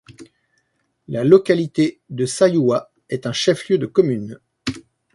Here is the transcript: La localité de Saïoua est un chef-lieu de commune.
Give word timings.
La 1.07 1.23
localité 1.23 2.01
de 2.09 2.25
Saïoua 2.25 2.91
est 3.09 3.27
un 3.27 3.33
chef-lieu 3.33 3.77
de 3.77 3.85
commune. 3.85 4.39